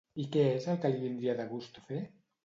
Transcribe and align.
I 0.21 0.23
què 0.35 0.45
és 0.53 0.63
el 0.71 0.79
que 0.85 0.89
li 0.95 1.01
vindria 1.03 1.35
de 1.41 1.45
gust 1.51 1.77
fer? 1.91 2.01